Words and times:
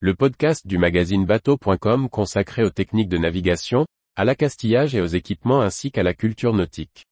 le 0.00 0.14
podcast 0.14 0.66
du 0.66 0.76
magazine 0.76 1.24
bateau.com 1.24 2.10
consacré 2.10 2.62
aux 2.62 2.70
techniques 2.70 3.08
de 3.08 3.16
navigation, 3.16 3.86
à 4.14 4.26
l'accastillage 4.26 4.94
et 4.94 5.00
aux 5.00 5.06
équipements 5.06 5.62
ainsi 5.62 5.90
qu'à 5.90 6.02
la 6.02 6.12
culture 6.12 6.52
nautique. 6.52 7.06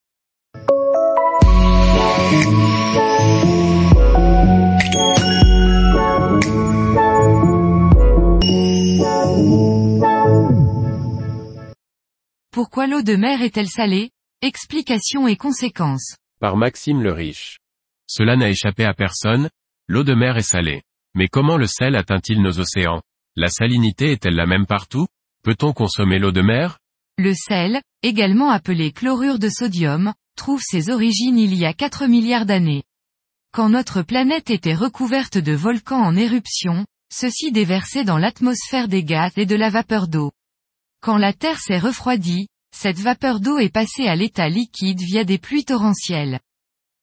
Pourquoi 12.51 12.87
l'eau 12.87 13.01
de 13.01 13.17
mer 13.17 13.41
est-elle 13.41 13.69
salée? 13.69 14.11
Explications 14.43 15.27
et 15.27 15.37
conséquences. 15.37 16.17
Par 16.39 16.59
Maxime 16.59 17.03
le 17.03 17.13
Riche. 17.13 17.61
Cela 18.07 18.37
n'a 18.37 18.51
échappé 18.51 18.85
à 18.85 18.93
personne, 18.93 19.49
l'eau 19.89 20.05
de 20.05 20.13
mer 20.13 20.37
est 20.37 20.43
salée. 20.43 20.83
Mais 21.15 21.29
comment 21.29 21.57
le 21.57 21.67
sel 21.67 21.95
atteint-il 21.97 22.43
nos 22.43 22.59
océans? 22.59 23.03
La 23.37 23.49
salinité 23.49 24.13
est-elle 24.13 24.35
la 24.35 24.47
même 24.47 24.67
partout? 24.67 25.07
Peut-on 25.43 25.73
consommer 25.73 26.19
l'eau 26.19 26.33
de 26.33 26.43
mer? 26.43 26.79
Le 27.19 27.35
sel, 27.35 27.81
également 28.03 28.51
appelé 28.51 28.91
chlorure 28.91 29.39
de 29.39 29.49
sodium, 29.49 30.13
trouve 30.37 30.61
ses 30.63 30.91
origines 30.91 31.39
il 31.39 31.55
y 31.55 31.65
a 31.65 31.73
4 31.73 32.07
milliards 32.07 32.47
d'années. 32.47 32.83
Quand 33.53 33.69
notre 33.69 34.03
planète 34.03 34.51
était 34.51 34.75
recouverte 34.75 35.39
de 35.39 35.53
volcans 35.53 36.03
en 36.03 36.17
éruption, 36.17 36.85
ceux-ci 37.13 37.53
déversaient 37.53 38.03
dans 38.03 38.19
l'atmosphère 38.19 38.89
des 38.89 39.05
gaz 39.05 39.33
et 39.37 39.47
de 39.47 39.55
la 39.55 39.71
vapeur 39.71 40.09
d'eau. 40.09 40.33
Quand 41.01 41.19
la 41.19 41.33
Terre 41.33 41.61
s'est 41.61 41.79
refroidie, 41.79 42.49
cette 42.75 42.99
vapeur 42.99 43.39
d'eau 43.39 43.59
est 43.59 43.73
passée 43.73 44.09
à 44.09 44.17
l'état 44.17 44.49
liquide 44.49 45.01
via 45.01 45.23
des 45.23 45.39
pluies 45.39 45.65
torrentielles. 45.65 46.41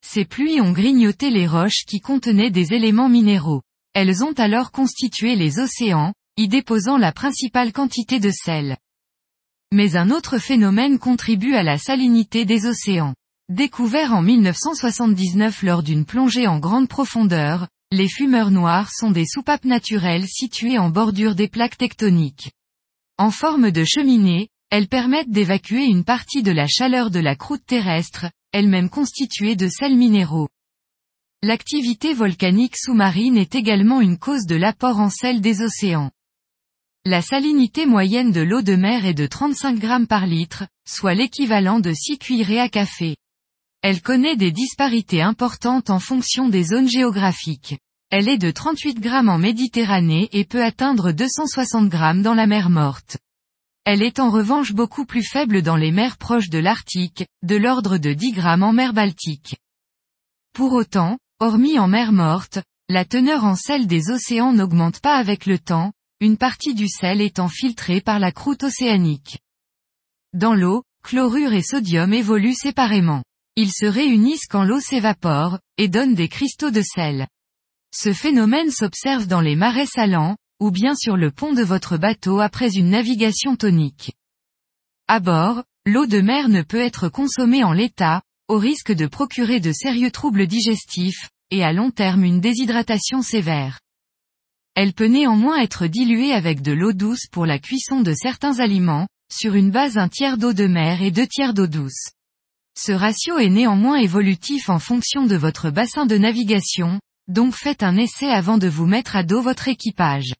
Ces 0.05 0.25
pluies 0.25 0.59
ont 0.59 0.73
grignoté 0.73 1.29
les 1.29 1.47
roches 1.47 1.85
qui 1.87 2.01
contenaient 2.01 2.51
des 2.51 2.73
éléments 2.73 3.07
minéraux. 3.07 3.61
Elles 3.93 4.23
ont 4.23 4.33
alors 4.33 4.71
constitué 4.71 5.35
les 5.35 5.59
océans, 5.59 6.13
y 6.37 6.47
déposant 6.47 6.97
la 6.97 7.11
principale 7.11 7.73
quantité 7.73 8.19
de 8.19 8.31
sel. 8.31 8.77
Mais 9.73 9.95
un 9.95 10.11
autre 10.11 10.37
phénomène 10.37 10.99
contribue 10.99 11.55
à 11.55 11.63
la 11.63 11.77
salinité 11.77 12.45
des 12.45 12.65
océans. 12.65 13.15
Découvert 13.49 14.13
en 14.13 14.21
1979 14.21 15.63
lors 15.63 15.83
d'une 15.83 16.05
plongée 16.05 16.47
en 16.47 16.59
grande 16.59 16.87
profondeur, 16.87 17.67
les 17.91 18.07
fumeurs 18.07 18.51
noirs 18.51 18.89
sont 18.91 19.11
des 19.11 19.25
soupapes 19.25 19.65
naturelles 19.65 20.27
situées 20.27 20.77
en 20.77 20.89
bordure 20.89 21.35
des 21.35 21.49
plaques 21.49 21.77
tectoniques. 21.77 22.51
En 23.17 23.29
forme 23.29 23.71
de 23.71 23.83
cheminée, 23.83 24.47
elles 24.69 24.87
permettent 24.87 25.29
d'évacuer 25.29 25.83
une 25.83 26.05
partie 26.05 26.43
de 26.43 26.51
la 26.51 26.67
chaleur 26.67 27.11
de 27.11 27.19
la 27.19 27.35
croûte 27.35 27.65
terrestre, 27.65 28.27
elle-même 28.53 28.89
constituée 28.89 29.57
de 29.57 29.67
sels 29.67 29.97
minéraux. 29.97 30.47
L'activité 31.43 32.13
volcanique 32.13 32.77
sous-marine 32.77 33.35
est 33.35 33.55
également 33.55 33.99
une 33.99 34.19
cause 34.19 34.45
de 34.45 34.55
l'apport 34.55 34.99
en 34.99 35.09
sel 35.09 35.41
des 35.41 35.63
océans. 35.63 36.11
La 37.03 37.23
salinité 37.23 37.87
moyenne 37.87 38.31
de 38.31 38.41
l'eau 38.41 38.61
de 38.61 38.75
mer 38.75 39.07
est 39.07 39.15
de 39.15 39.25
35 39.25 39.79
grammes 39.79 40.05
par 40.05 40.27
litre, 40.27 40.67
soit 40.87 41.15
l'équivalent 41.15 41.79
de 41.79 41.93
6 41.93 42.19
cuillerées 42.19 42.59
à 42.59 42.69
café. 42.69 43.15
Elle 43.81 44.03
connaît 44.03 44.35
des 44.35 44.51
disparités 44.51 45.23
importantes 45.23 45.89
en 45.89 45.97
fonction 45.97 46.47
des 46.47 46.63
zones 46.63 46.87
géographiques. 46.87 47.79
Elle 48.11 48.29
est 48.29 48.37
de 48.37 48.51
38 48.51 48.99
grammes 48.99 49.29
en 49.29 49.39
Méditerranée 49.39 50.29
et 50.33 50.45
peut 50.45 50.63
atteindre 50.63 51.11
260 51.11 51.89
grammes 51.89 52.21
dans 52.21 52.35
la 52.35 52.45
mer 52.45 52.69
morte. 52.69 53.17
Elle 53.83 54.03
est 54.03 54.19
en 54.19 54.29
revanche 54.29 54.73
beaucoup 54.73 55.05
plus 55.05 55.23
faible 55.23 55.63
dans 55.63 55.75
les 55.75 55.91
mers 55.91 56.17
proches 56.17 56.49
de 56.49 56.59
l'Arctique, 56.59 57.25
de 57.41 57.55
l'ordre 57.55 57.97
de 57.97 58.13
10 58.13 58.31
grammes 58.33 58.61
en 58.61 58.73
mer 58.73 58.93
Baltique. 58.93 59.55
Pour 60.53 60.73
autant, 60.73 61.17
hormis 61.41 61.79
en 61.79 61.87
mer 61.87 62.11
morte, 62.11 62.59
la 62.87 63.03
teneur 63.03 63.45
en 63.45 63.55
sel 63.55 63.87
des 63.87 64.11
océans 64.11 64.53
n'augmente 64.53 64.99
pas 64.99 65.15
avec 65.15 65.47
le 65.47 65.57
temps, 65.57 65.91
une 66.19 66.37
partie 66.37 66.75
du 66.75 66.87
sel 66.87 67.19
étant 67.19 67.47
filtrée 67.47 67.99
par 67.99 68.19
la 68.19 68.31
croûte 68.31 68.63
océanique. 68.63 69.39
Dans 70.33 70.53
l'eau, 70.53 70.83
chlorure 71.03 71.53
et 71.53 71.63
sodium 71.63 72.13
évoluent 72.13 72.53
séparément. 72.53 73.23
Ils 73.55 73.71
se 73.71 73.87
réunissent 73.87 74.45
quand 74.47 74.63
l'eau 74.63 74.79
s'évapore, 74.79 75.57
et 75.77 75.87
donnent 75.87 76.13
des 76.13 76.29
cristaux 76.29 76.69
de 76.69 76.83
sel. 76.83 77.27
Ce 77.91 78.13
phénomène 78.13 78.69
s'observe 78.69 79.25
dans 79.25 79.41
les 79.41 79.55
marais 79.55 79.87
salants, 79.87 80.37
ou 80.59 80.69
bien 80.69 80.93
sur 80.93 81.17
le 81.17 81.31
pont 81.31 81.53
de 81.53 81.63
votre 81.63 81.97
bateau 81.97 82.39
après 82.39 82.77
une 82.77 82.91
navigation 82.91 83.55
tonique. 83.55 84.13
À 85.07 85.19
bord, 85.19 85.63
l'eau 85.87 86.05
de 86.05 86.21
mer 86.21 86.49
ne 86.49 86.61
peut 86.61 86.79
être 86.79 87.09
consommée 87.09 87.63
en 87.63 87.73
l'état, 87.73 88.21
au 88.51 88.57
risque 88.57 88.91
de 88.91 89.07
procurer 89.07 89.61
de 89.61 89.71
sérieux 89.71 90.11
troubles 90.11 90.45
digestifs, 90.45 91.29
et 91.51 91.63
à 91.63 91.71
long 91.71 91.89
terme 91.89 92.25
une 92.25 92.41
déshydratation 92.41 93.21
sévère. 93.21 93.79
Elle 94.75 94.91
peut 94.91 95.07
néanmoins 95.07 95.61
être 95.61 95.87
diluée 95.87 96.33
avec 96.33 96.61
de 96.61 96.73
l'eau 96.73 96.91
douce 96.91 97.27
pour 97.31 97.45
la 97.45 97.59
cuisson 97.59 98.01
de 98.01 98.13
certains 98.13 98.59
aliments, 98.59 99.07
sur 99.31 99.55
une 99.55 99.71
base 99.71 99.97
un 99.97 100.09
tiers 100.09 100.37
d'eau 100.37 100.51
de 100.51 100.67
mer 100.67 101.01
et 101.01 101.11
deux 101.11 101.27
tiers 101.27 101.53
d'eau 101.53 101.65
douce. 101.65 102.09
Ce 102.77 102.91
ratio 102.91 103.37
est 103.37 103.47
néanmoins 103.47 103.95
évolutif 103.95 104.69
en 104.69 104.79
fonction 104.79 105.25
de 105.25 105.37
votre 105.37 105.69
bassin 105.69 106.05
de 106.05 106.17
navigation, 106.17 106.99
donc 107.29 107.53
faites 107.53 107.83
un 107.83 107.95
essai 107.95 108.27
avant 108.27 108.57
de 108.57 108.67
vous 108.67 108.85
mettre 108.85 109.15
à 109.15 109.23
dos 109.23 109.41
votre 109.41 109.69
équipage. 109.69 110.33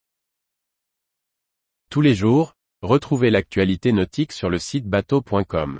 Tous 1.90 2.02
les 2.02 2.14
jours, 2.14 2.56
retrouvez 2.82 3.30
l'actualité 3.30 3.94
nautique 3.94 4.34
sur 4.34 4.50
le 4.50 4.60
site 4.60 4.86
bateau.com. 4.86 5.80